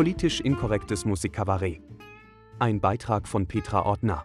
Politisch 0.00 0.40
inkorrektes 0.40 1.04
Musikkabarett. 1.04 1.82
Ein 2.58 2.80
Beitrag 2.80 3.28
von 3.28 3.46
Petra 3.46 3.84
Ortner. 3.84 4.24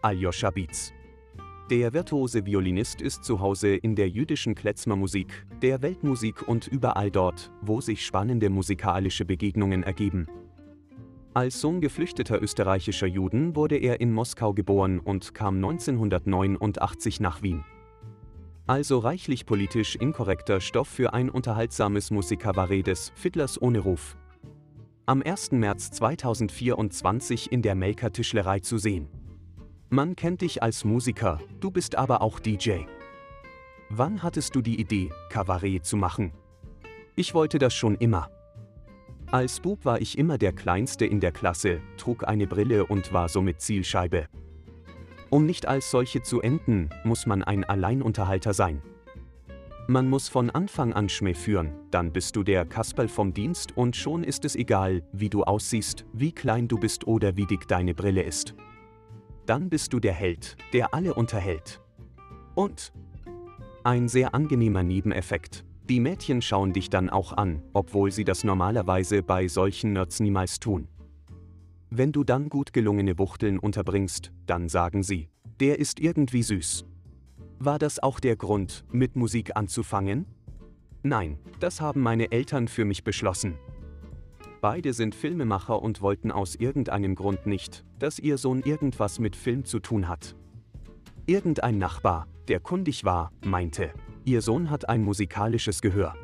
Aljoscha 0.00 0.50
Beats. 0.50 0.94
Der 1.68 1.92
virtuose 1.92 2.46
Violinist 2.46 3.02
ist 3.02 3.22
zu 3.22 3.40
Hause 3.40 3.76
in 3.76 3.94
der 3.94 4.08
jüdischen 4.08 4.54
Klezmermusik, 4.54 5.44
der 5.60 5.82
Weltmusik 5.82 6.48
und 6.48 6.66
überall 6.68 7.10
dort, 7.10 7.52
wo 7.60 7.82
sich 7.82 8.06
spannende 8.06 8.48
musikalische 8.48 9.26
Begegnungen 9.26 9.82
ergeben. 9.82 10.28
Als 11.34 11.60
Sohn 11.60 11.82
geflüchteter 11.82 12.40
österreichischer 12.40 13.06
Juden 13.06 13.54
wurde 13.54 13.76
er 13.76 14.00
in 14.00 14.14
Moskau 14.14 14.54
geboren 14.54 14.98
und 14.98 15.34
kam 15.34 15.56
1989 15.56 17.20
nach 17.20 17.42
Wien. 17.42 17.66
Also 18.66 19.00
reichlich 19.00 19.44
politisch 19.44 19.96
inkorrekter 19.96 20.62
Stoff 20.62 20.88
für 20.88 21.12
ein 21.12 21.28
unterhaltsames 21.28 22.10
Musikkabarett 22.10 22.86
des 22.86 23.12
Fiddlers 23.14 23.60
ohne 23.60 23.80
Ruf. 23.80 24.16
Am 25.08 25.22
1. 25.22 25.52
März 25.52 25.92
2024 25.92 27.52
in 27.52 27.62
der 27.62 27.76
Melker 27.76 28.12
Tischlerei 28.12 28.58
zu 28.58 28.76
sehen. 28.76 29.08
Man 29.88 30.16
kennt 30.16 30.40
dich 30.40 30.64
als 30.64 30.84
Musiker, 30.84 31.38
du 31.60 31.70
bist 31.70 31.94
aber 31.94 32.22
auch 32.22 32.40
DJ. 32.40 32.80
Wann 33.88 34.24
hattest 34.24 34.56
du 34.56 34.62
die 34.62 34.80
Idee, 34.80 35.10
Kabarett 35.30 35.84
zu 35.84 35.96
machen? 35.96 36.32
Ich 37.14 37.34
wollte 37.34 37.60
das 37.60 37.72
schon 37.72 37.94
immer. 37.94 38.28
Als 39.30 39.60
Bub 39.60 39.84
war 39.84 40.00
ich 40.00 40.18
immer 40.18 40.38
der 40.38 40.52
Kleinste 40.52 41.06
in 41.06 41.20
der 41.20 41.30
Klasse, 41.30 41.80
trug 41.98 42.26
eine 42.26 42.48
Brille 42.48 42.84
und 42.84 43.12
war 43.12 43.28
somit 43.28 43.60
Zielscheibe. 43.60 44.26
Um 45.30 45.46
nicht 45.46 45.66
als 45.66 45.88
solche 45.88 46.22
zu 46.22 46.40
enden, 46.40 46.90
muss 47.04 47.26
man 47.26 47.44
ein 47.44 47.62
Alleinunterhalter 47.62 48.54
sein. 48.54 48.82
Man 49.88 50.08
muss 50.08 50.28
von 50.28 50.50
Anfang 50.50 50.92
an 50.92 51.08
Schmäh 51.08 51.34
führen, 51.34 51.72
dann 51.90 52.12
bist 52.12 52.34
du 52.36 52.42
der 52.42 52.64
Kasperl 52.66 53.08
vom 53.08 53.32
Dienst 53.32 53.76
und 53.76 53.94
schon 53.94 54.24
ist 54.24 54.44
es 54.44 54.56
egal, 54.56 55.02
wie 55.12 55.30
du 55.30 55.44
aussiehst, 55.44 56.04
wie 56.12 56.32
klein 56.32 56.66
du 56.68 56.78
bist 56.78 57.06
oder 57.06 57.36
wie 57.36 57.46
dick 57.46 57.68
deine 57.68 57.94
Brille 57.94 58.22
ist 58.22 58.54
dann 59.46 59.70
bist 59.70 59.92
du 59.92 60.00
der 60.00 60.12
Held, 60.12 60.56
der 60.72 60.92
alle 60.92 61.14
unterhält. 61.14 61.80
Und 62.54 62.92
ein 63.84 64.08
sehr 64.08 64.34
angenehmer 64.34 64.82
Nebeneffekt. 64.82 65.64
Die 65.88 66.00
Mädchen 66.00 66.42
schauen 66.42 66.72
dich 66.72 66.90
dann 66.90 67.08
auch 67.08 67.32
an, 67.32 67.62
obwohl 67.72 68.10
sie 68.10 68.24
das 68.24 68.42
normalerweise 68.42 69.22
bei 69.22 69.46
solchen 69.46 69.92
Nerds 69.92 70.18
niemals 70.18 70.58
tun. 70.58 70.88
Wenn 71.90 72.10
du 72.10 72.24
dann 72.24 72.48
gut 72.48 72.72
gelungene 72.72 73.18
Wuchteln 73.18 73.60
unterbringst, 73.60 74.32
dann 74.46 74.68
sagen 74.68 75.04
sie, 75.04 75.28
der 75.60 75.78
ist 75.78 76.00
irgendwie 76.00 76.42
süß. 76.42 76.84
War 77.58 77.78
das 77.78 78.02
auch 78.02 78.20
der 78.20 78.36
Grund, 78.36 78.84
mit 78.92 79.16
Musik 79.16 79.56
anzufangen? 79.56 80.26
Nein, 81.02 81.38
das 81.58 81.80
haben 81.80 82.02
meine 82.02 82.30
Eltern 82.30 82.68
für 82.68 82.84
mich 82.84 83.02
beschlossen. 83.02 83.56
Beide 84.60 84.92
sind 84.92 85.14
Filmemacher 85.14 85.80
und 85.80 86.02
wollten 86.02 86.30
aus 86.30 86.54
irgendeinem 86.54 87.14
Grund 87.14 87.46
nicht, 87.46 87.84
dass 87.98 88.18
ihr 88.18 88.36
Sohn 88.36 88.60
irgendwas 88.60 89.18
mit 89.18 89.36
Film 89.36 89.64
zu 89.64 89.80
tun 89.80 90.06
hat. 90.06 90.36
Irgendein 91.26 91.78
Nachbar, 91.78 92.26
der 92.48 92.60
kundig 92.60 93.04
war, 93.04 93.32
meinte, 93.44 93.92
ihr 94.24 94.42
Sohn 94.42 94.68
hat 94.68 94.88
ein 94.88 95.02
musikalisches 95.02 95.80
Gehör. 95.80 96.14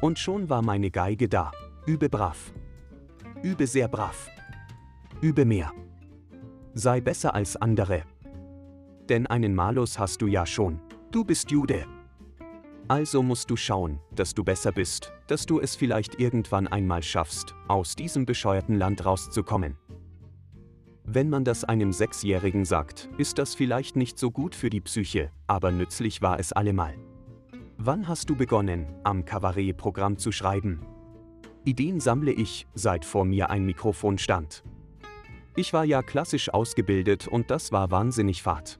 Und 0.00 0.18
schon 0.18 0.50
war 0.50 0.62
meine 0.62 0.90
Geige 0.90 1.28
da. 1.28 1.52
Übe 1.86 2.08
brav. 2.08 2.52
Übe 3.42 3.66
sehr 3.66 3.88
brav. 3.88 4.28
Übe 5.20 5.44
mehr. 5.44 5.72
Sei 6.74 7.00
besser 7.00 7.34
als 7.34 7.56
andere. 7.56 8.02
Denn 9.10 9.26
einen 9.26 9.56
Malus 9.56 9.98
hast 9.98 10.22
du 10.22 10.28
ja 10.28 10.46
schon. 10.46 10.80
Du 11.10 11.24
bist 11.24 11.50
Jude. 11.50 11.84
Also 12.86 13.24
musst 13.24 13.50
du 13.50 13.56
schauen, 13.56 13.98
dass 14.14 14.34
du 14.34 14.44
besser 14.44 14.70
bist, 14.70 15.12
dass 15.26 15.46
du 15.46 15.58
es 15.58 15.74
vielleicht 15.74 16.20
irgendwann 16.20 16.68
einmal 16.68 17.02
schaffst, 17.02 17.56
aus 17.66 17.96
diesem 17.96 18.24
bescheuerten 18.24 18.76
Land 18.76 19.04
rauszukommen. 19.04 19.76
Wenn 21.04 21.28
man 21.28 21.44
das 21.44 21.64
einem 21.64 21.92
Sechsjährigen 21.92 22.64
sagt, 22.64 23.08
ist 23.18 23.38
das 23.38 23.56
vielleicht 23.56 23.96
nicht 23.96 24.16
so 24.16 24.30
gut 24.30 24.54
für 24.54 24.70
die 24.70 24.80
Psyche, 24.80 25.32
aber 25.48 25.72
nützlich 25.72 26.22
war 26.22 26.38
es 26.38 26.52
allemal. 26.52 26.94
Wann 27.78 28.06
hast 28.06 28.30
du 28.30 28.36
begonnen, 28.36 28.86
am 29.02 29.24
Kabarett-Programm 29.24 30.18
zu 30.18 30.30
schreiben? 30.30 30.86
Ideen 31.64 31.98
sammle 31.98 32.30
ich, 32.30 32.68
seit 32.74 33.04
vor 33.04 33.24
mir 33.24 33.50
ein 33.50 33.66
Mikrofon 33.66 34.18
stand. 34.18 34.62
Ich 35.56 35.72
war 35.72 35.84
ja 35.84 36.00
klassisch 36.02 36.54
ausgebildet 36.54 37.26
und 37.26 37.50
das 37.50 37.72
war 37.72 37.90
wahnsinnig 37.90 38.42
fad. 38.42 38.78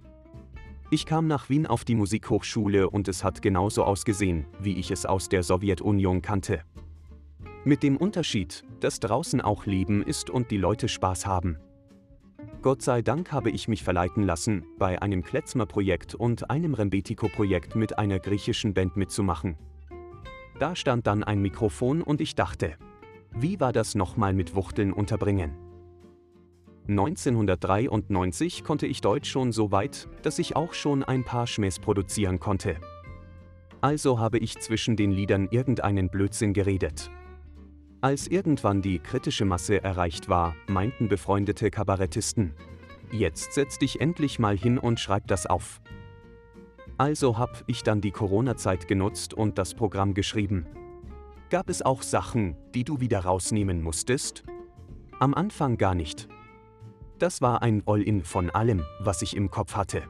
Ich 0.92 1.06
kam 1.06 1.28
nach 1.28 1.48
Wien 1.48 1.68
auf 1.68 1.84
die 1.84 1.94
Musikhochschule 1.94 2.90
und 2.90 3.06
es 3.06 3.22
hat 3.22 3.42
genauso 3.42 3.84
ausgesehen, 3.84 4.46
wie 4.58 4.74
ich 4.76 4.90
es 4.90 5.06
aus 5.06 5.28
der 5.28 5.44
Sowjetunion 5.44 6.20
kannte. 6.20 6.62
Mit 7.64 7.84
dem 7.84 7.96
Unterschied, 7.96 8.64
dass 8.80 8.98
draußen 8.98 9.40
auch 9.40 9.66
Leben 9.66 10.02
ist 10.02 10.30
und 10.30 10.50
die 10.50 10.56
Leute 10.56 10.88
Spaß 10.88 11.26
haben. 11.26 11.58
Gott 12.60 12.82
sei 12.82 13.02
Dank 13.02 13.30
habe 13.30 13.50
ich 13.50 13.68
mich 13.68 13.84
verleiten 13.84 14.24
lassen, 14.24 14.64
bei 14.78 15.00
einem 15.00 15.22
Kletzmer-Projekt 15.22 16.16
und 16.16 16.50
einem 16.50 16.74
Rembetiko-Projekt 16.74 17.76
mit 17.76 17.96
einer 17.96 18.18
griechischen 18.18 18.74
Band 18.74 18.96
mitzumachen. 18.96 19.56
Da 20.58 20.74
stand 20.74 21.06
dann 21.06 21.22
ein 21.22 21.40
Mikrofon 21.40 22.02
und 22.02 22.20
ich 22.20 22.34
dachte, 22.34 22.74
wie 23.32 23.60
war 23.60 23.72
das 23.72 23.94
nochmal 23.94 24.34
mit 24.34 24.56
Wuchteln 24.56 24.92
unterbringen? 24.92 25.69
1993 26.88 28.64
konnte 28.64 28.86
ich 28.86 29.00
Deutsch 29.00 29.30
schon 29.30 29.52
so 29.52 29.70
weit, 29.70 30.08
dass 30.22 30.38
ich 30.38 30.56
auch 30.56 30.74
schon 30.74 31.04
ein 31.04 31.24
paar 31.24 31.46
Schmähs 31.46 31.78
produzieren 31.78 32.40
konnte. 32.40 32.76
Also 33.80 34.18
habe 34.18 34.38
ich 34.38 34.58
zwischen 34.58 34.96
den 34.96 35.10
Liedern 35.10 35.48
irgendeinen 35.50 36.10
Blödsinn 36.10 36.52
geredet. 36.52 37.10
Als 38.02 38.26
irgendwann 38.28 38.82
die 38.82 38.98
kritische 38.98 39.44
Masse 39.44 39.82
erreicht 39.82 40.28
war, 40.28 40.54
meinten 40.68 41.08
befreundete 41.08 41.70
Kabarettisten, 41.70 42.54
jetzt 43.12 43.52
setz 43.52 43.78
dich 43.78 44.00
endlich 44.00 44.38
mal 44.38 44.56
hin 44.56 44.78
und 44.78 45.00
schreib 45.00 45.26
das 45.26 45.46
auf. 45.46 45.80
Also 46.96 47.38
hab 47.38 47.64
ich 47.66 47.82
dann 47.82 48.00
die 48.00 48.10
Corona-Zeit 48.10 48.88
genutzt 48.88 49.32
und 49.32 49.58
das 49.58 49.74
Programm 49.74 50.14
geschrieben. 50.14 50.66
Gab 51.48 51.68
es 51.68 51.82
auch 51.82 52.02
Sachen, 52.02 52.56
die 52.74 52.84
du 52.84 53.00
wieder 53.00 53.20
rausnehmen 53.20 53.82
musstest? 53.82 54.44
Am 55.18 55.34
Anfang 55.34 55.78
gar 55.78 55.94
nicht. 55.94 56.28
Das 57.20 57.42
war 57.42 57.60
ein 57.60 57.82
All-in 57.84 58.24
von 58.24 58.48
allem, 58.48 58.82
was 58.98 59.20
ich 59.20 59.36
im 59.36 59.50
Kopf 59.50 59.76
hatte. 59.76 60.04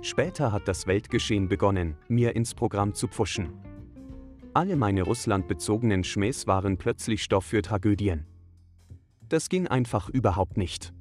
Später 0.00 0.52
hat 0.52 0.68
das 0.68 0.86
Weltgeschehen 0.86 1.48
begonnen, 1.48 1.96
mir 2.06 2.36
ins 2.36 2.54
Programm 2.54 2.94
zu 2.94 3.08
pfuschen. 3.08 3.52
Alle 4.52 4.76
meine 4.76 5.02
russlandbezogenen 5.02 6.04
Schmähs 6.04 6.46
waren 6.46 6.78
plötzlich 6.78 7.24
Stoff 7.24 7.46
für 7.46 7.62
Tragödien. 7.62 8.26
Das 9.28 9.48
ging 9.48 9.66
einfach 9.66 10.08
überhaupt 10.08 10.56
nicht. 10.56 10.94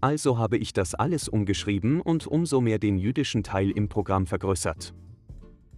Also 0.00 0.38
habe 0.38 0.58
ich 0.58 0.72
das 0.72 0.94
alles 0.94 1.28
umgeschrieben 1.28 2.00
und 2.00 2.28
umso 2.28 2.60
mehr 2.60 2.78
den 2.78 2.98
jüdischen 2.98 3.42
Teil 3.42 3.72
im 3.72 3.88
Programm 3.88 4.28
vergrößert. 4.28 4.94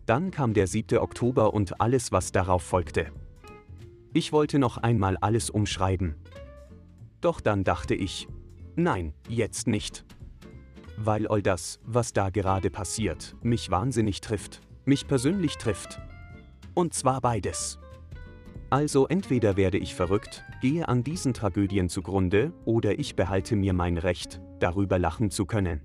Dann 0.05 0.31
kam 0.31 0.53
der 0.53 0.67
7. 0.67 0.99
Oktober 0.99 1.55
und 1.55 1.81
alles, 1.81 2.13
was 2.13 2.33
darauf 2.33 2.63
folgte. 2.63 3.13
Ich 4.13 4.31
wollte 4.31 4.59
noch 4.59 4.77
einmal 4.77 5.17
alles 5.17 5.49
umschreiben. 5.49 6.17
Doch 7.23 7.41
dann 7.41 7.65
dachte 7.65 7.95
ich, 7.95 8.29
Nein, 8.77 9.12
jetzt 9.28 9.66
nicht. 9.66 10.05
Weil 10.97 11.27
all 11.27 11.43
das, 11.43 11.81
was 11.84 12.12
da 12.12 12.31
gerade 12.31 12.71
passiert, 12.71 13.37
mich 13.43 13.71
wahnsinnig 13.71 14.21
trifft, 14.21 14.60
mich 14.84 15.06
persönlich 15.06 15.56
trifft. 15.56 16.00
Und 16.75 16.94
zwar 16.94 17.21
beides. 17.21 17.78
Also 18.71 19.06
entweder 19.06 19.59
werde 19.59 19.77
ich 19.77 19.94
verrückt, 19.94 20.44
gehe 20.62 20.88
an 20.88 21.05
diesen 21.05 21.34
Tragödien 21.34 21.91
zugrunde, 21.91 22.55
oder 22.65 22.99
ich 22.99 23.15
behalte 23.15 23.56
mir 23.56 23.75
mein 23.75 23.99
Recht, 23.99 24.41
darüber 24.60 24.99
lachen 24.99 25.31
zu 25.31 25.44
können. 25.44 25.83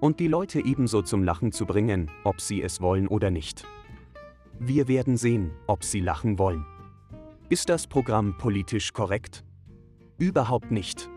Und 0.00 0.18
die 0.18 0.26
Leute 0.26 0.64
ebenso 0.64 1.02
zum 1.02 1.22
Lachen 1.22 1.52
zu 1.52 1.64
bringen, 1.64 2.10
ob 2.24 2.40
sie 2.40 2.62
es 2.62 2.80
wollen 2.80 3.06
oder 3.06 3.30
nicht. 3.30 3.64
Wir 4.58 4.88
werden 4.88 5.16
sehen, 5.16 5.52
ob 5.68 5.84
sie 5.84 6.00
lachen 6.00 6.38
wollen. 6.40 6.66
Ist 7.48 7.68
das 7.68 7.86
Programm 7.86 8.36
politisch 8.36 8.92
korrekt? 8.92 9.44
Überhaupt 10.18 10.72
nicht. 10.72 11.08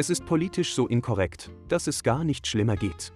Es 0.00 0.08
ist 0.08 0.24
politisch 0.24 0.74
so 0.74 0.88
inkorrekt, 0.88 1.50
dass 1.68 1.86
es 1.86 2.02
gar 2.02 2.24
nicht 2.24 2.46
schlimmer 2.46 2.74
geht. 2.74 3.12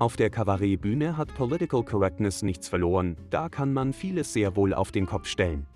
Auf 0.00 0.16
der 0.16 0.28
Kabarettbühne 0.28 1.16
hat 1.16 1.32
Political 1.36 1.84
Correctness 1.84 2.42
nichts 2.42 2.66
verloren, 2.66 3.16
da 3.30 3.48
kann 3.48 3.72
man 3.72 3.92
vieles 3.92 4.32
sehr 4.32 4.56
wohl 4.56 4.74
auf 4.74 4.90
den 4.90 5.06
Kopf 5.06 5.28
stellen. 5.28 5.68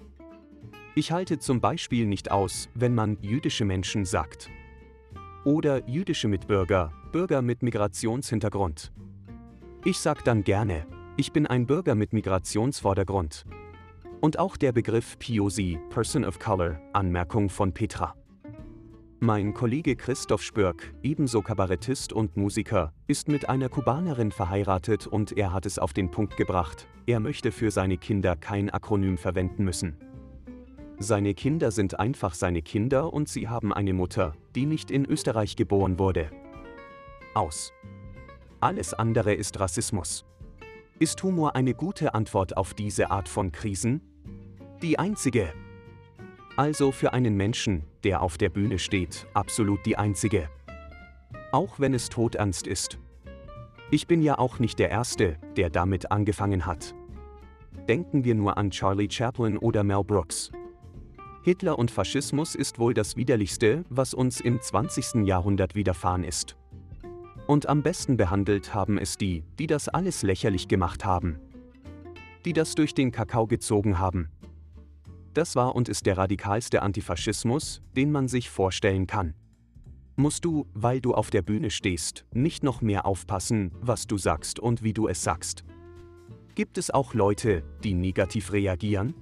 Ich 0.96 1.12
halte 1.12 1.38
zum 1.38 1.60
Beispiel 1.60 2.04
nicht 2.04 2.32
aus, 2.32 2.68
wenn 2.74 2.96
man 2.96 3.16
jüdische 3.20 3.64
Menschen 3.64 4.04
sagt. 4.04 4.50
Oder 5.44 5.88
jüdische 5.88 6.26
Mitbürger, 6.26 6.92
Bürger 7.12 7.40
mit 7.40 7.62
Migrationshintergrund. 7.62 8.90
Ich 9.84 10.00
sag 10.00 10.24
dann 10.24 10.42
gerne, 10.42 10.84
ich 11.16 11.30
bin 11.30 11.46
ein 11.46 11.64
Bürger 11.64 11.94
mit 11.94 12.12
Migrationsvordergrund. 12.12 13.44
Und 14.20 14.40
auch 14.40 14.56
der 14.56 14.72
Begriff 14.72 15.16
POC, 15.20 15.78
Person 15.90 16.24
of 16.24 16.40
Color, 16.40 16.80
Anmerkung 16.92 17.48
von 17.48 17.72
Petra. 17.72 18.16
Mein 19.20 19.52
Kollege 19.52 19.96
Christoph 19.96 20.42
Spörk, 20.44 20.94
ebenso 21.02 21.42
Kabarettist 21.42 22.12
und 22.12 22.36
Musiker, 22.36 22.92
ist 23.08 23.26
mit 23.26 23.48
einer 23.48 23.68
Kubanerin 23.68 24.30
verheiratet 24.30 25.08
und 25.08 25.36
er 25.36 25.52
hat 25.52 25.66
es 25.66 25.80
auf 25.80 25.92
den 25.92 26.12
Punkt 26.12 26.36
gebracht, 26.36 26.86
er 27.04 27.18
möchte 27.18 27.50
für 27.50 27.72
seine 27.72 27.98
Kinder 27.98 28.36
kein 28.36 28.70
Akronym 28.70 29.18
verwenden 29.18 29.64
müssen. 29.64 29.96
Seine 31.00 31.34
Kinder 31.34 31.72
sind 31.72 31.98
einfach 31.98 32.32
seine 32.32 32.62
Kinder 32.62 33.12
und 33.12 33.28
sie 33.28 33.48
haben 33.48 33.72
eine 33.72 33.92
Mutter, 33.92 34.36
die 34.54 34.66
nicht 34.66 34.88
in 34.88 35.04
Österreich 35.04 35.56
geboren 35.56 35.98
wurde. 35.98 36.30
Aus. 37.34 37.72
Alles 38.60 38.94
andere 38.94 39.34
ist 39.34 39.58
Rassismus. 39.58 40.26
Ist 41.00 41.20
Humor 41.24 41.56
eine 41.56 41.74
gute 41.74 42.14
Antwort 42.14 42.56
auf 42.56 42.72
diese 42.72 43.10
Art 43.10 43.28
von 43.28 43.50
Krisen? 43.50 44.00
Die 44.80 44.96
einzige. 44.96 45.52
Also 46.58 46.90
für 46.90 47.12
einen 47.12 47.36
Menschen, 47.36 47.84
der 48.02 48.20
auf 48.20 48.36
der 48.36 48.48
Bühne 48.48 48.80
steht, 48.80 49.28
absolut 49.32 49.86
die 49.86 49.96
einzige. 49.96 50.48
Auch 51.52 51.78
wenn 51.78 51.94
es 51.94 52.08
todernst 52.08 52.66
ist. 52.66 52.98
Ich 53.92 54.08
bin 54.08 54.22
ja 54.22 54.40
auch 54.40 54.58
nicht 54.58 54.80
der 54.80 54.90
Erste, 54.90 55.36
der 55.56 55.70
damit 55.70 56.10
angefangen 56.10 56.66
hat. 56.66 56.96
Denken 57.88 58.24
wir 58.24 58.34
nur 58.34 58.58
an 58.58 58.72
Charlie 58.72 59.08
Chaplin 59.08 59.56
oder 59.56 59.84
Mel 59.84 60.02
Brooks. 60.02 60.50
Hitler 61.44 61.78
und 61.78 61.92
Faschismus 61.92 62.56
ist 62.56 62.80
wohl 62.80 62.92
das 62.92 63.16
widerlichste, 63.16 63.84
was 63.88 64.12
uns 64.12 64.40
im 64.40 64.60
20. 64.60 65.28
Jahrhundert 65.28 65.76
widerfahren 65.76 66.24
ist. 66.24 66.56
Und 67.46 67.68
am 67.68 67.84
besten 67.84 68.16
behandelt 68.16 68.74
haben 68.74 68.98
es 68.98 69.16
die, 69.16 69.44
die 69.60 69.68
das 69.68 69.88
alles 69.88 70.24
lächerlich 70.24 70.66
gemacht 70.66 71.04
haben. 71.04 71.38
Die 72.44 72.52
das 72.52 72.74
durch 72.74 72.94
den 72.94 73.12
Kakao 73.12 73.46
gezogen 73.46 74.00
haben. 74.00 74.28
Das 75.34 75.56
war 75.56 75.74
und 75.74 75.88
ist 75.88 76.06
der 76.06 76.18
radikalste 76.18 76.82
Antifaschismus, 76.82 77.82
den 77.96 78.10
man 78.10 78.28
sich 78.28 78.50
vorstellen 78.50 79.06
kann. 79.06 79.34
Musst 80.16 80.44
du, 80.44 80.66
weil 80.74 81.00
du 81.00 81.14
auf 81.14 81.30
der 81.30 81.42
Bühne 81.42 81.70
stehst, 81.70 82.24
nicht 82.32 82.64
noch 82.64 82.80
mehr 82.80 83.06
aufpassen, 83.06 83.70
was 83.80 84.06
du 84.06 84.18
sagst 84.18 84.58
und 84.58 84.82
wie 84.82 84.92
du 84.92 85.06
es 85.06 85.22
sagst. 85.22 85.64
Gibt 86.56 86.76
es 86.76 86.90
auch 86.90 87.14
Leute, 87.14 87.62
die 87.84 87.94
negativ 87.94 88.52
reagieren? 88.52 89.14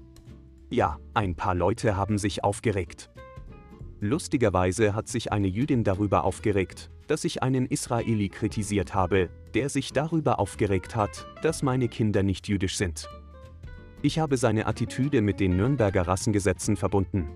Ja, 0.70 0.98
ein 1.12 1.34
paar 1.34 1.54
Leute 1.54 1.96
haben 1.96 2.16
sich 2.16 2.42
aufgeregt. 2.44 3.10
Lustigerweise 4.00 4.94
hat 4.94 5.08
sich 5.08 5.32
eine 5.32 5.48
Jüdin 5.48 5.84
darüber 5.84 6.24
aufgeregt, 6.24 6.90
dass 7.08 7.24
ich 7.24 7.42
einen 7.42 7.66
Israeli 7.66 8.30
kritisiert 8.30 8.94
habe, 8.94 9.28
der 9.54 9.68
sich 9.68 9.92
darüber 9.92 10.38
aufgeregt 10.38 10.96
hat, 10.96 11.26
dass 11.42 11.62
meine 11.62 11.88
Kinder 11.88 12.22
nicht 12.22 12.48
jüdisch 12.48 12.76
sind. 12.76 13.08
Ich 14.02 14.18
habe 14.18 14.36
seine 14.36 14.66
Attitüde 14.66 15.22
mit 15.22 15.40
den 15.40 15.56
Nürnberger 15.56 16.06
Rassengesetzen 16.06 16.76
verbunden. 16.76 17.28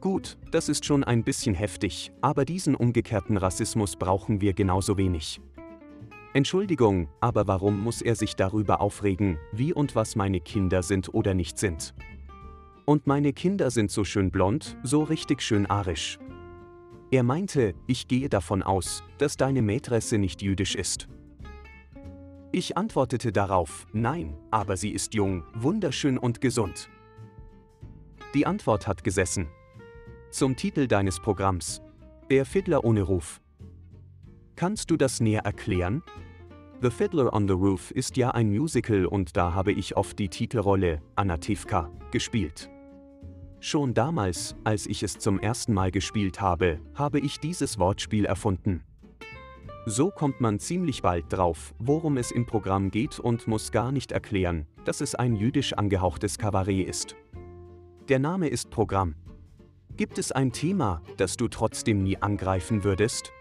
Gut, 0.00 0.36
das 0.50 0.68
ist 0.68 0.84
schon 0.84 1.04
ein 1.04 1.22
bisschen 1.22 1.54
heftig, 1.54 2.12
aber 2.20 2.44
diesen 2.44 2.74
umgekehrten 2.74 3.36
Rassismus 3.36 3.94
brauchen 3.96 4.40
wir 4.40 4.52
genauso 4.52 4.96
wenig. 4.96 5.40
Entschuldigung, 6.34 7.08
aber 7.20 7.46
warum 7.46 7.80
muss 7.80 8.02
er 8.02 8.16
sich 8.16 8.34
darüber 8.34 8.80
aufregen, 8.80 9.38
wie 9.52 9.72
und 9.72 9.94
was 9.94 10.16
meine 10.16 10.40
Kinder 10.40 10.82
sind 10.82 11.14
oder 11.14 11.34
nicht 11.34 11.58
sind? 11.58 11.94
Und 12.84 13.06
meine 13.06 13.32
Kinder 13.32 13.70
sind 13.70 13.90
so 13.90 14.02
schön 14.02 14.30
blond, 14.30 14.76
so 14.82 15.02
richtig 15.02 15.40
schön 15.42 15.66
arisch. 15.66 16.18
Er 17.12 17.22
meinte, 17.22 17.74
ich 17.86 18.08
gehe 18.08 18.28
davon 18.28 18.62
aus, 18.62 19.04
dass 19.18 19.36
deine 19.36 19.62
Mätresse 19.62 20.18
nicht 20.18 20.42
jüdisch 20.42 20.74
ist. 20.74 21.08
Ich 22.54 22.76
antwortete 22.76 23.32
darauf, 23.32 23.86
nein, 23.94 24.36
aber 24.50 24.76
sie 24.76 24.90
ist 24.90 25.14
jung, 25.14 25.42
wunderschön 25.54 26.18
und 26.18 26.42
gesund. 26.42 26.90
Die 28.34 28.44
Antwort 28.46 28.86
hat 28.86 29.02
gesessen. 29.02 29.48
Zum 30.30 30.54
Titel 30.54 30.86
deines 30.86 31.18
Programms. 31.18 31.80
Der 32.30 32.44
Fiddler 32.44 32.84
ohne 32.84 33.02
Ruf. 33.02 33.40
Kannst 34.54 34.90
du 34.90 34.98
das 34.98 35.20
näher 35.20 35.46
erklären? 35.46 36.02
The 36.82 36.90
Fiddler 36.90 37.32
on 37.32 37.48
the 37.48 37.54
Roof 37.54 37.90
ist 37.90 38.18
ja 38.18 38.32
ein 38.32 38.50
Musical 38.50 39.06
und 39.06 39.34
da 39.34 39.54
habe 39.54 39.72
ich 39.72 39.96
oft 39.96 40.18
die 40.18 40.28
Titelrolle, 40.28 41.00
Anna 41.16 41.38
Tivka, 41.38 41.90
gespielt. 42.10 42.68
Schon 43.60 43.94
damals, 43.94 44.56
als 44.64 44.86
ich 44.86 45.02
es 45.02 45.18
zum 45.18 45.38
ersten 45.38 45.72
Mal 45.72 45.90
gespielt 45.90 46.40
habe, 46.40 46.80
habe 46.94 47.18
ich 47.18 47.40
dieses 47.40 47.78
Wortspiel 47.78 48.26
erfunden. 48.26 48.82
So 49.84 50.10
kommt 50.10 50.40
man 50.40 50.60
ziemlich 50.60 51.02
bald 51.02 51.24
drauf, 51.28 51.74
worum 51.80 52.16
es 52.16 52.30
im 52.30 52.46
Programm 52.46 52.92
geht 52.92 53.18
und 53.18 53.48
muss 53.48 53.72
gar 53.72 53.90
nicht 53.90 54.12
erklären, 54.12 54.66
dass 54.84 55.00
es 55.00 55.16
ein 55.16 55.34
jüdisch 55.34 55.72
angehauchtes 55.72 56.38
Kabarett 56.38 56.88
ist. 56.88 57.16
Der 58.08 58.20
Name 58.20 58.46
ist 58.46 58.70
Programm. 58.70 59.16
Gibt 59.96 60.18
es 60.18 60.30
ein 60.30 60.52
Thema, 60.52 61.02
das 61.16 61.36
du 61.36 61.48
trotzdem 61.48 62.04
nie 62.04 62.16
angreifen 62.16 62.84
würdest? 62.84 63.32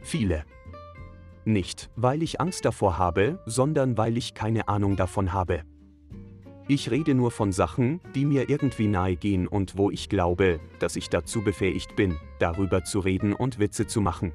Viele. 0.00 0.44
Nicht, 1.44 1.90
weil 1.94 2.22
ich 2.22 2.40
Angst 2.40 2.64
davor 2.64 2.96
habe, 2.96 3.38
sondern 3.44 3.98
weil 3.98 4.16
ich 4.16 4.32
keine 4.32 4.68
Ahnung 4.68 4.96
davon 4.96 5.34
habe. 5.34 5.62
Ich 6.68 6.90
rede 6.90 7.14
nur 7.14 7.30
von 7.30 7.52
Sachen, 7.52 8.00
die 8.14 8.24
mir 8.24 8.48
irgendwie 8.48 8.88
nahe 8.88 9.14
gehen 9.14 9.46
und 9.46 9.76
wo 9.76 9.90
ich 9.90 10.08
glaube, 10.08 10.58
dass 10.78 10.96
ich 10.96 11.10
dazu 11.10 11.42
befähigt 11.42 11.96
bin, 11.96 12.16
darüber 12.38 12.82
zu 12.82 12.98
reden 12.98 13.34
und 13.34 13.58
Witze 13.58 13.86
zu 13.86 14.00
machen. 14.00 14.32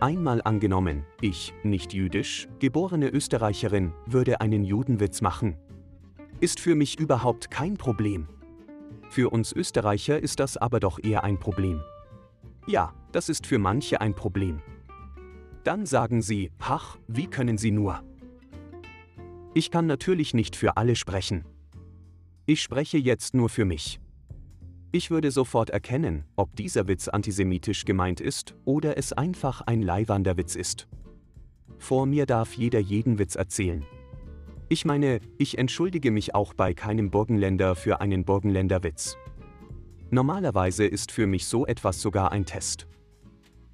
Einmal 0.00 0.40
angenommen, 0.44 1.04
ich, 1.20 1.52
nicht 1.64 1.92
jüdisch, 1.92 2.46
geborene 2.60 3.08
Österreicherin, 3.08 3.92
würde 4.06 4.40
einen 4.40 4.62
Judenwitz 4.62 5.20
machen. 5.22 5.56
Ist 6.38 6.60
für 6.60 6.76
mich 6.76 7.00
überhaupt 7.00 7.50
kein 7.50 7.76
Problem. 7.76 8.28
Für 9.10 9.30
uns 9.30 9.52
Österreicher 9.52 10.22
ist 10.22 10.38
das 10.38 10.56
aber 10.56 10.78
doch 10.78 11.02
eher 11.02 11.24
ein 11.24 11.40
Problem. 11.40 11.80
Ja, 12.68 12.94
das 13.10 13.28
ist 13.28 13.44
für 13.44 13.58
manche 13.58 14.00
ein 14.00 14.14
Problem. 14.14 14.62
Dann 15.64 15.84
sagen 15.84 16.22
sie, 16.22 16.52
ach, 16.60 16.96
wie 17.08 17.26
können 17.26 17.58
sie 17.58 17.72
nur? 17.72 18.00
Ich 19.52 19.72
kann 19.72 19.86
natürlich 19.86 20.32
nicht 20.32 20.54
für 20.54 20.76
alle 20.76 20.94
sprechen. 20.94 21.44
Ich 22.46 22.62
spreche 22.62 22.98
jetzt 22.98 23.34
nur 23.34 23.48
für 23.48 23.64
mich. 23.64 23.98
Ich 24.90 25.10
würde 25.10 25.30
sofort 25.30 25.68
erkennen, 25.68 26.24
ob 26.34 26.56
dieser 26.56 26.88
Witz 26.88 27.08
antisemitisch 27.08 27.84
gemeint 27.84 28.22
ist 28.22 28.54
oder 28.64 28.96
es 28.96 29.12
einfach 29.12 29.60
ein 29.60 29.82
Leihwanderwitz 29.82 30.56
ist. 30.56 30.88
Vor 31.76 32.06
mir 32.06 32.24
darf 32.24 32.54
jeder 32.54 32.78
jeden 32.78 33.18
Witz 33.18 33.34
erzählen. 33.34 33.84
Ich 34.70 34.86
meine, 34.86 35.20
ich 35.36 35.58
entschuldige 35.58 36.10
mich 36.10 36.34
auch 36.34 36.54
bei 36.54 36.72
keinem 36.72 37.10
Burgenländer 37.10 37.74
für 37.74 38.00
einen 38.00 38.24
Burgenländerwitz. 38.24 39.18
Normalerweise 40.10 40.86
ist 40.86 41.12
für 41.12 41.26
mich 41.26 41.44
so 41.46 41.66
etwas 41.66 42.00
sogar 42.00 42.32
ein 42.32 42.46
Test. 42.46 42.86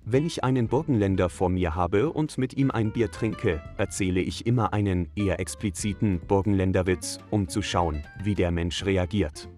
Wenn 0.04 0.26
ich 0.26 0.42
einen 0.42 0.66
Burgenländer 0.66 1.28
vor 1.28 1.48
mir 1.48 1.76
habe 1.76 2.10
und 2.10 2.38
mit 2.38 2.54
ihm 2.54 2.72
ein 2.72 2.92
Bier 2.92 3.10
trinke, 3.12 3.62
erzähle 3.78 4.20
ich 4.20 4.46
immer 4.46 4.72
einen 4.72 5.08
eher 5.14 5.38
expliziten 5.38 6.20
Burgenländerwitz, 6.26 7.18
um 7.30 7.48
zu 7.48 7.62
schauen, 7.62 8.04
wie 8.22 8.34
der 8.34 8.50
Mensch 8.50 8.84
reagiert. 8.84 9.48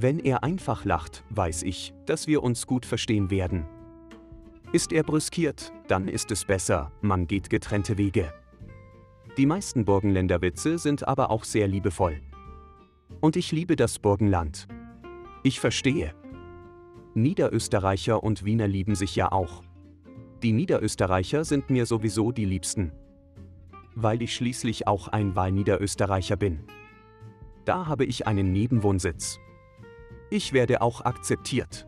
Wenn 0.00 0.20
er 0.20 0.44
einfach 0.44 0.84
lacht, 0.84 1.24
weiß 1.30 1.64
ich, 1.64 1.92
dass 2.06 2.28
wir 2.28 2.44
uns 2.44 2.68
gut 2.68 2.86
verstehen 2.86 3.30
werden. 3.30 3.66
Ist 4.70 4.92
er 4.92 5.02
brüskiert, 5.02 5.72
dann 5.88 6.06
ist 6.06 6.30
es 6.30 6.44
besser, 6.44 6.92
man 7.00 7.26
geht 7.26 7.50
getrennte 7.50 7.98
Wege. 7.98 8.32
Die 9.36 9.44
meisten 9.44 9.84
Burgenländerwitze 9.84 10.78
sind 10.78 11.08
aber 11.08 11.32
auch 11.32 11.42
sehr 11.42 11.66
liebevoll. 11.66 12.20
Und 13.20 13.34
ich 13.34 13.50
liebe 13.50 13.74
das 13.74 13.98
Burgenland. 13.98 14.68
Ich 15.42 15.58
verstehe, 15.58 16.14
Niederösterreicher 17.14 18.22
und 18.22 18.44
Wiener 18.44 18.68
lieben 18.68 18.94
sich 18.94 19.16
ja 19.16 19.32
auch. 19.32 19.64
Die 20.44 20.52
Niederösterreicher 20.52 21.44
sind 21.44 21.70
mir 21.70 21.86
sowieso 21.86 22.30
die 22.30 22.44
liebsten. 22.44 22.92
Weil 23.96 24.22
ich 24.22 24.32
schließlich 24.32 24.86
auch 24.86 25.08
ein 25.08 25.34
Wahlniederösterreicher 25.34 26.36
bin. 26.36 26.60
Da 27.64 27.86
habe 27.86 28.04
ich 28.04 28.28
einen 28.28 28.52
Nebenwohnsitz. 28.52 29.40
Ich 30.30 30.52
werde 30.52 30.82
auch 30.82 31.04
akzeptiert. 31.06 31.86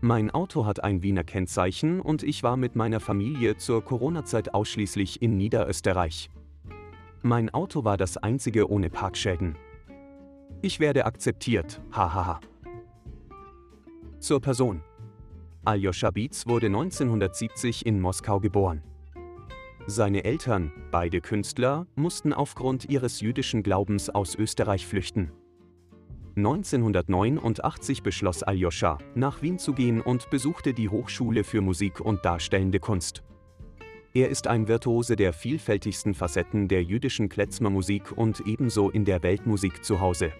Mein 0.00 0.30
Auto 0.30 0.64
hat 0.64 0.82
ein 0.82 1.02
Wiener 1.02 1.22
Kennzeichen 1.22 2.00
und 2.00 2.22
ich 2.22 2.42
war 2.42 2.56
mit 2.56 2.76
meiner 2.76 2.98
Familie 2.98 3.58
zur 3.58 3.84
Corona-Zeit 3.84 4.54
ausschließlich 4.54 5.20
in 5.20 5.36
Niederösterreich. 5.36 6.30
Mein 7.20 7.50
Auto 7.50 7.84
war 7.84 7.98
das 7.98 8.16
einzige 8.16 8.70
ohne 8.70 8.88
Parkschäden. 8.88 9.56
Ich 10.62 10.80
werde 10.80 11.04
akzeptiert, 11.04 11.82
hahaha. 11.92 12.40
Zur 14.18 14.40
Person. 14.40 14.82
Aljoscha 15.64 16.10
Bietz 16.10 16.46
wurde 16.46 16.66
1970 16.66 17.84
in 17.84 18.00
Moskau 18.00 18.40
geboren. 18.40 18.82
Seine 19.86 20.24
Eltern, 20.24 20.72
beide 20.90 21.20
Künstler, 21.20 21.86
mussten 21.96 22.32
aufgrund 22.32 22.88
ihres 22.88 23.20
jüdischen 23.20 23.62
Glaubens 23.62 24.08
aus 24.08 24.36
Österreich 24.36 24.86
flüchten. 24.86 25.32
1989 26.36 28.02
beschloss 28.02 28.42
Aljoscha, 28.42 28.96
nach 29.14 29.42
Wien 29.42 29.58
zu 29.58 29.74
gehen 29.74 30.00
und 30.00 30.30
besuchte 30.30 30.72
die 30.72 30.88
Hochschule 30.88 31.44
für 31.44 31.60
Musik 31.60 32.00
und 32.00 32.24
Darstellende 32.24 32.80
Kunst. 32.80 33.22
Er 34.14 34.28
ist 34.28 34.46
ein 34.46 34.68
Virtuose 34.68 35.16
der 35.16 35.32
vielfältigsten 35.32 36.14
Facetten 36.14 36.68
der 36.68 36.82
jüdischen 36.82 37.28
Klezmermusik 37.28 38.12
und 38.16 38.46
ebenso 38.46 38.90
in 38.90 39.04
der 39.04 39.22
Weltmusik 39.22 39.84
zu 39.84 40.00
Hause. 40.00 40.32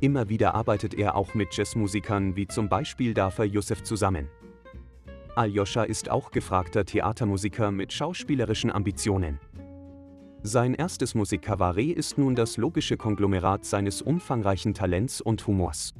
Immer 0.00 0.28
wieder 0.28 0.54
arbeitet 0.54 0.94
er 0.94 1.16
auch 1.16 1.34
mit 1.34 1.56
Jazzmusikern 1.56 2.36
wie 2.36 2.46
zum 2.46 2.68
Beispiel 2.68 3.14
Dafer 3.14 3.44
Youssef 3.44 3.82
zusammen. 3.82 4.28
Aljoscha 5.34 5.82
ist 5.82 6.10
auch 6.10 6.30
gefragter 6.30 6.84
Theatermusiker 6.84 7.72
mit 7.72 7.92
schauspielerischen 7.92 8.70
Ambitionen. 8.70 9.40
Sein 10.46 10.74
erstes 10.74 11.14
Musikkabarett 11.14 11.96
ist 11.96 12.18
nun 12.18 12.34
das 12.34 12.58
logische 12.58 12.98
Konglomerat 12.98 13.64
seines 13.64 14.02
umfangreichen 14.02 14.74
Talents 14.74 15.22
und 15.22 15.46
Humors. 15.46 15.94